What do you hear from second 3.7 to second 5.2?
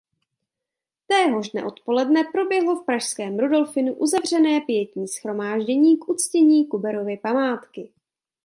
uzavřené pietní